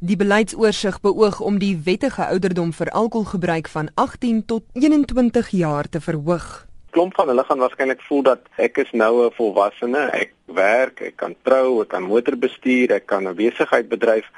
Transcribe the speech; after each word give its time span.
Die 0.00 0.16
beleidsoorsig 0.16 0.98
beoog 1.00 1.38
om 1.40 1.56
die 1.56 1.72
wettige 1.84 2.26
ouderdom 2.28 2.72
vir 2.76 2.90
alkoholgebruik 2.92 3.68
van 3.72 3.86
18 3.94 4.42
tot 4.44 4.64
21 4.76 5.48
jaar 5.56 5.88
te 5.88 6.00
verhoog. 6.04 6.66
Klomp 6.90 7.14
van 7.16 7.28
hulle 7.32 7.44
gaan 7.48 7.62
waarskynlik 7.64 8.02
voel 8.04 8.22
dat 8.26 8.42
ek 8.60 8.76
is 8.76 8.90
nou 8.92 9.24
'n 9.24 9.32
volwassene, 9.32 10.02
ek 10.12 10.34
werk, 10.44 11.00
ek 11.00 11.16
kan 11.16 11.34
trou, 11.42 11.80
ek 11.80 11.88
kan 11.88 12.02
motor 12.02 12.36
bestuur, 12.36 12.92
ek 12.92 13.06
kan 13.06 13.28
'n 13.28 13.34
besigheid 13.34 13.88
bedryf. 13.88 14.28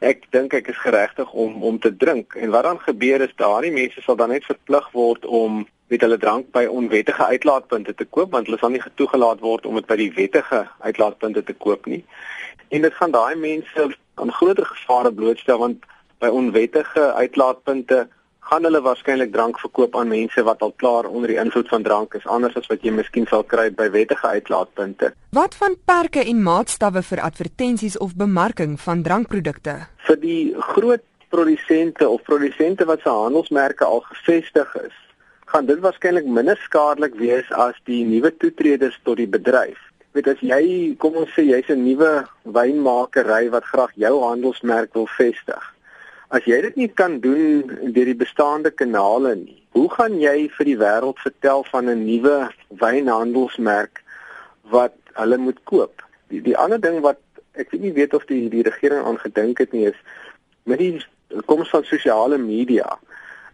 Ek 0.00 0.26
dink 0.30 0.52
ek 0.52 0.68
is 0.68 0.76
geregtig 0.76 1.32
om 1.32 1.62
om 1.62 1.78
te 1.78 1.96
drink 1.96 2.34
en 2.34 2.50
wat 2.50 2.64
dan 2.64 2.78
gebeur 2.78 3.20
is 3.20 3.36
daardie 3.36 3.72
mense 3.72 4.02
sal 4.02 4.16
dan 4.16 4.28
net 4.28 4.44
verplig 4.44 4.90
word 4.92 5.24
om 5.24 5.66
met 5.88 6.00
hulle 6.00 6.18
drank 6.18 6.52
by 6.52 6.66
onwettige 6.66 7.24
uitlaatpunte 7.24 7.94
te 7.94 8.04
koop 8.04 8.30
want 8.32 8.46
hulle 8.46 8.58
sal 8.58 8.70
nie 8.70 8.80
getoegelaat 8.80 9.40
word 9.40 9.66
om 9.66 9.74
dit 9.74 9.86
by 9.86 9.96
die 9.96 10.12
wettige 10.12 10.68
uitlaatpunte 10.80 11.42
te 11.44 11.54
koop 11.54 11.86
nie. 11.86 12.04
En 12.68 12.82
dit 12.82 12.94
gaan 12.94 13.10
daai 13.10 13.34
mense 13.36 13.88
aan 14.20 14.32
groter 14.32 14.66
gevare 14.66 15.12
blootstel 15.12 15.58
want 15.58 15.84
by 16.18 16.30
onwettige 16.34 17.12
uitlaatpunte 17.14 18.06
gaan 18.48 18.64
hulle 18.64 18.80
waarskynlik 18.80 19.32
drank 19.32 19.58
verkoop 19.60 19.96
aan 19.96 20.08
mense 20.08 20.42
wat 20.42 20.62
al 20.64 20.72
klaar 20.82 21.04
onder 21.04 21.28
die 21.28 21.40
invloed 21.40 21.68
van 21.68 21.82
drank 21.84 22.14
is 22.16 22.26
anders 22.26 22.56
as 22.56 22.68
wat 22.70 22.84
jy 22.86 22.92
miskien 22.96 23.26
sal 23.28 23.44
kry 23.44 23.68
by 23.80 23.90
wettige 23.92 24.30
uitlaatpunte. 24.38 25.12
Wat 25.36 25.56
van 25.60 25.76
perke 25.90 26.24
en 26.24 26.40
maatstawwe 26.46 27.02
vir 27.10 27.22
advertensies 27.28 27.98
of 27.98 28.16
bemarking 28.16 28.78
van 28.80 29.02
drankprodukte? 29.04 29.74
Vir 30.08 30.20
die 30.22 30.54
groot 30.72 31.04
produsente 31.28 32.08
of 32.08 32.24
produsente 32.24 32.88
wat 32.88 33.04
se 33.04 33.12
handelsmerke 33.12 33.84
al 33.84 34.00
gevestig 34.08 34.72
is, 34.80 34.96
gaan 35.52 35.68
dit 35.68 35.84
waarskynlik 35.84 36.24
minder 36.24 36.56
skadelik 36.64 37.20
wees 37.20 37.52
as 37.52 37.76
die 37.84 38.00
nuwe 38.08 38.32
toetreders 38.40 38.96
tot 39.04 39.20
die 39.20 39.28
bedryf 39.28 39.84
weet 40.12 40.28
as 40.32 40.40
jy 40.40 40.94
kom 41.02 41.16
ons 41.20 41.32
sê 41.36 41.44
jy's 41.46 41.68
'n 41.70 41.84
nuwe 41.84 42.12
wynmakery 42.44 43.50
wat 43.50 43.64
graag 43.64 43.92
jou 43.94 44.14
handelsmerk 44.22 44.94
wil 44.94 45.06
vestig. 45.18 45.64
As 46.30 46.44
jy 46.44 46.60
dit 46.62 46.76
nie 46.76 46.88
kan 46.88 47.20
doen 47.20 47.92
deur 47.92 48.04
die 48.04 48.22
bestaande 48.24 48.70
kanale 48.70 49.34
nie, 49.36 49.62
hoe 49.72 49.88
gaan 49.90 50.20
jy 50.20 50.48
vir 50.56 50.64
die 50.64 50.76
wêreld 50.76 51.18
vertel 51.18 51.64
van 51.70 51.88
'n 51.88 52.04
nuwe 52.04 52.50
wynhandelsmerk 52.68 54.02
wat 54.70 54.94
hulle 55.14 55.38
moet 55.38 55.60
koop? 55.64 56.02
Die 56.28 56.42
die 56.42 56.56
ander 56.56 56.80
ding 56.80 57.00
wat 57.00 57.18
ek 57.54 57.72
nie 57.72 57.92
weet 57.92 58.14
of 58.14 58.24
die 58.26 58.48
die 58.48 58.62
regering 58.62 59.04
aan 59.04 59.18
gedink 59.18 59.58
het 59.58 59.72
nie 59.72 59.86
is 59.86 59.98
met 60.64 60.78
die 60.78 61.00
koms 61.46 61.70
van 61.70 61.84
sosiale 61.84 62.38
media 62.38 62.98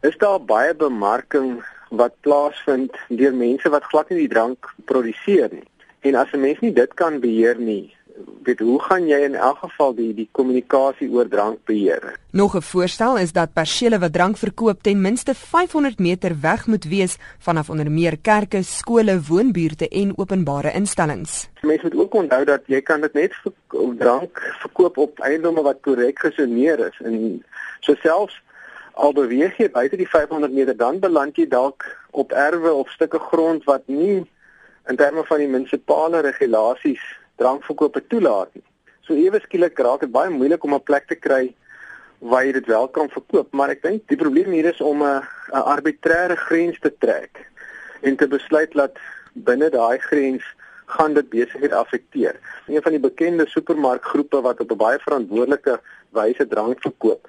is 0.00 0.16
daar 0.16 0.40
baie 0.40 0.74
bemarking 0.74 1.64
wat 1.90 2.14
plaasvind 2.20 2.94
deur 3.08 3.34
mense 3.34 3.68
wat 3.68 3.88
glad 3.90 4.10
nie 4.10 4.26
die 4.26 4.34
drank 4.34 4.74
produseer 4.84 5.48
nie. 5.52 5.66
En 6.00 6.14
as 6.14 6.32
'n 6.32 6.40
mens 6.40 6.58
nie 6.60 6.72
dit 6.72 6.94
kan 6.94 7.20
beheer 7.20 7.58
nie, 7.58 7.94
weet 8.42 8.58
hoe 8.58 8.82
gaan 8.82 9.06
jy 9.06 9.18
in 9.26 9.34
elk 9.34 9.58
geval 9.58 9.94
die 9.94 10.14
die 10.14 10.28
kommunikasie 10.32 11.08
oor 11.10 11.28
drank 11.28 11.58
beheer? 11.64 12.16
Nog 12.30 12.54
'n 12.56 12.62
voorstel 12.62 13.18
is 13.18 13.32
dat 13.32 13.52
persele 13.52 13.98
wat 13.98 14.12
drank 14.12 14.36
verkoop 14.36 14.82
ten 14.82 15.00
minste 15.00 15.34
500 15.34 15.98
meter 15.98 16.40
weg 16.40 16.66
moet 16.66 16.84
wees 16.84 17.16
vanaf 17.38 17.70
onder 17.70 17.90
meer 17.90 18.18
kerke, 18.18 18.62
skole, 18.62 19.20
woonbuurte 19.28 19.88
en 19.88 20.18
openbare 20.18 20.72
instellings. 20.72 21.48
Mense 21.60 21.84
moet 21.84 21.96
ook 21.96 22.14
onthou 22.14 22.44
dat 22.44 22.62
jy 22.66 22.80
kan 22.80 23.00
dit 23.00 23.12
net 23.12 23.34
vir 23.42 23.52
drank 23.98 24.54
verkoop 24.60 24.96
op 24.96 25.18
eiendomme 25.18 25.62
wat 25.62 25.80
korrek 25.80 26.18
gesoneer 26.18 26.78
is 26.78 27.00
en 27.04 27.44
so 27.80 27.94
selfs 27.94 28.42
al 28.92 29.12
beweeg 29.12 29.56
jy 29.56 29.70
buite 29.70 29.96
die 29.96 30.08
500 30.08 30.52
meter 30.52 30.76
dan 30.76 30.98
beland 30.98 31.36
jy 31.36 31.46
dalk 31.46 31.84
op 32.10 32.32
erwe 32.32 32.72
of 32.72 32.90
stukke 32.90 33.18
grond 33.18 33.64
wat 33.64 33.82
nie 33.86 34.26
in 34.88 34.96
terme 34.96 35.24
van 35.28 35.42
die 35.42 35.48
munisipale 35.52 36.22
regulasies 36.24 37.02
drankverkope 37.40 38.00
toelaat 38.08 38.54
nie. 38.56 38.64
So 39.04 39.16
ewe 39.16 39.40
skielik 39.44 39.78
raak 39.84 40.04
dit 40.04 40.12
baie 40.12 40.32
moeilik 40.32 40.64
om 40.64 40.74
'n 40.74 40.86
plek 40.90 41.08
te 41.08 41.18
kry 41.26 41.54
waar 42.20 42.44
jy 42.44 42.52
dit 42.52 42.66
wel 42.66 42.88
kan 42.88 43.08
verkoop, 43.08 43.52
maar 43.52 43.70
ek 43.70 43.82
dink 43.82 44.08
die 44.08 44.16
probleem 44.16 44.50
hier 44.52 44.70
is 44.72 44.80
om 44.80 45.02
'n 45.02 45.22
'n 45.52 45.66
arbitreëre 45.74 46.36
grens 46.36 46.80
te 46.80 46.92
trek 46.98 47.46
en 48.02 48.16
te 48.16 48.26
besluit 48.26 48.72
dat 48.72 48.96
binne 49.32 49.70
daai 49.70 49.98
grens 49.98 50.44
gaan 50.86 51.14
dit 51.14 51.28
besigheid 51.28 51.72
affekteer. 51.72 52.40
Een 52.66 52.82
van 52.82 52.92
die 52.92 53.00
bekende 53.00 53.46
supermarkgroepe 53.46 54.40
wat 54.40 54.60
op 54.60 54.72
'n 54.72 54.76
baie 54.76 54.98
verantwoordelike 54.98 55.80
wyse 56.10 56.46
drank 56.48 56.80
verkoop, 56.80 57.28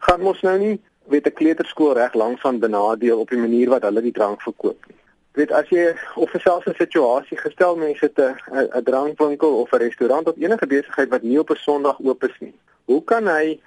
gaan 0.00 0.20
mos 0.20 0.40
nou 0.42 0.58
nie 0.58 0.80
weet 1.06 1.26
'n 1.26 1.32
kleuterskool 1.32 1.94
reg 1.94 2.14
langs 2.14 2.40
van 2.40 2.58
benadeel 2.58 3.18
op 3.18 3.30
die 3.30 3.38
manier 3.38 3.68
wat 3.68 3.82
hulle 3.82 4.00
die 4.00 4.18
drank 4.20 4.42
verkoop 4.42 4.78
nie 4.86 5.03
weet 5.34 5.52
as 5.52 5.70
jy 5.70 5.92
of 6.14 6.30
selfs 6.42 6.66
'n 6.66 6.74
situasie 6.78 7.38
gestel 7.38 7.76
mense 7.76 8.12
te 8.12 8.34
'n 8.50 8.84
drankwinkel 8.84 9.54
of 9.62 9.72
'n 9.72 9.82
restaurant 9.82 10.28
of 10.28 10.36
enige 10.36 10.66
besigheid 10.66 11.08
wat 11.08 11.22
nie 11.22 11.38
op 11.38 11.50
'n 11.50 11.56
Sondag 11.56 11.98
oop 12.00 12.24
is 12.24 12.36
nie. 12.40 12.54
Hoe 12.84 13.04
kan 13.04 13.26
hy 13.26 13.60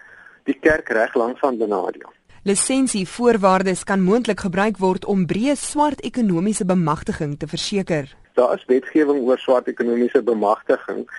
die 0.44 0.58
kerk 0.60 0.90
reg 0.90 1.14
langs 1.16 1.40
van 1.40 1.58
benadeel? 1.58 2.12
Lisensie 2.44 3.08
voorwaardes 3.08 3.84
kan 3.84 4.02
moontlik 4.02 4.40
gebruik 4.40 4.78
word 4.78 5.06
om 5.06 5.26
breë 5.28 5.56
swart 5.56 6.02
ekonomiese 6.02 6.66
bemagtiging 6.66 7.38
te 7.40 7.48
verseker. 7.48 8.16
Daar 8.34 8.54
is 8.54 8.66
wetgewing 8.66 9.20
oor 9.28 9.38
swart 9.38 9.68
ekonomiese 9.68 10.22
bemagtiging 10.24 11.10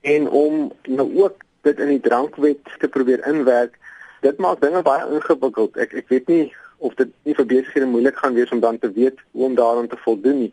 en 0.00 0.28
om 0.28 0.72
nou 0.86 1.08
ook 1.22 1.42
dit 1.62 1.78
in 1.78 1.88
die 1.88 2.00
drankwet 2.00 2.58
te 2.78 2.88
probeer 2.88 3.26
inwerk, 3.26 3.74
dit 4.20 4.38
maak 4.38 4.60
dinge 4.60 4.82
baie 4.82 5.08
ingewikkeld. 5.10 5.76
Ek 5.76 5.92
ek 5.92 6.08
weet 6.08 6.28
nie 6.28 6.54
of 6.80 6.94
dit 6.98 7.08
nie 7.28 7.34
vir 7.36 7.46
besighede 7.52 7.86
moeilik 7.86 8.18
gaan 8.18 8.34
wees 8.34 8.50
om 8.50 8.60
dan 8.60 8.78
te 8.78 8.90
weet 8.92 9.18
hoe 9.30 9.44
om 9.44 9.54
daaraan 9.54 9.88
te 9.88 9.98
voldoen 10.04 10.38
nie. 10.44 10.52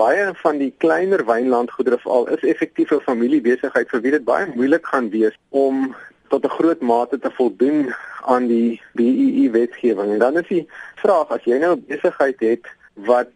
Baie 0.00 0.30
van 0.42 0.58
die 0.58 0.72
kleiner 0.82 1.24
wynlandgoedere 1.26 1.98
veral 2.02 2.28
is 2.36 2.48
effektief 2.52 2.92
'n 2.92 3.06
familiebesigheid 3.08 3.90
vir 3.90 4.00
wie 4.00 4.14
dit 4.16 4.24
baie 4.24 4.46
moeilik 4.54 4.86
gaan 4.86 5.10
wees 5.10 5.36
om 5.50 5.94
tot 6.28 6.44
'n 6.44 6.56
groot 6.58 6.80
mate 6.80 7.18
te 7.18 7.30
voldoen 7.30 7.94
aan 8.22 8.46
die 8.46 8.80
BEE 8.92 9.50
wetgewing. 9.50 10.12
En 10.12 10.18
dan 10.18 10.38
is 10.38 10.48
die 10.48 10.66
vraag 10.96 11.28
as 11.28 11.44
jy 11.44 11.58
nou 11.58 11.76
'n 11.76 11.84
besigheid 11.86 12.40
het 12.40 12.66
wat 12.94 13.30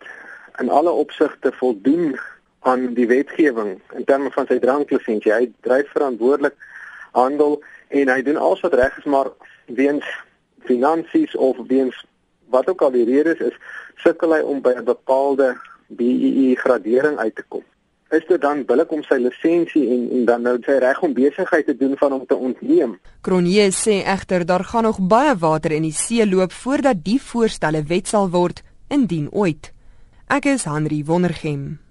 in 0.59 0.71
alle 0.71 0.91
opsigte 0.91 1.53
voldoen 1.53 2.19
aan 2.61 2.95
die 2.95 3.07
wetgewing 3.07 3.81
in 3.97 4.05
terme 4.05 4.31
van 4.31 4.47
sy 4.47 4.59
dranklisensie, 4.59 5.33
hy 5.33 5.53
dryf 5.61 5.91
verantwoordelik 5.95 6.55
handel 7.13 7.63
en 7.89 8.09
hy 8.09 8.23
doen 8.23 8.37
alles 8.37 8.61
wat 8.61 8.75
reg 8.75 8.99
is, 8.99 9.05
maar 9.05 9.31
weens 9.67 10.05
finansies 10.67 11.37
of 11.37 11.57
weens 11.67 12.05
wat 12.51 12.69
ook 12.69 12.83
al 12.83 12.91
die 12.91 13.05
rede 13.05 13.37
is, 13.39 13.57
sukkel 13.97 14.35
hy 14.35 14.41
om 14.41 14.61
by 14.63 14.75
'n 14.77 14.85
bepaalde 14.85 15.57
BEE 15.89 16.57
gradering 16.57 17.19
uit 17.19 17.35
te 17.35 17.45
kom. 17.49 17.65
Is 18.11 18.25
dit 18.29 18.41
dan 18.41 18.63
billik 18.65 18.93
om 18.93 19.03
sy 19.03 19.19
lisensie 19.21 19.85
en 19.93 20.11
en 20.11 20.25
dan 20.25 20.43
nou 20.43 20.57
sy 20.65 20.79
reg 20.81 21.01
om 21.05 21.13
besigheid 21.13 21.67
te 21.67 21.77
doen 21.77 21.97
van 21.97 22.13
hom 22.13 22.27
te 22.27 22.37
ontneem? 22.37 22.99
Cronje 23.21 23.67
sê 23.77 24.01
egter 24.05 24.47
daar 24.47 24.65
gaan 24.65 24.83
nog 24.83 25.01
baie 25.01 25.35
water 25.37 25.73
in 25.73 25.83
die 25.83 25.93
see 25.93 26.27
loop 26.27 26.53
voordat 26.53 27.05
die 27.05 27.21
voorstelle 27.21 27.83
wet 27.83 28.09
sal 28.09 28.31
word 28.31 28.63
indien 28.89 29.29
ooit. 29.31 29.73
Ek 30.29 30.45
is 30.45 30.65
Henry 30.65 31.05
Wondergem. 31.05 31.88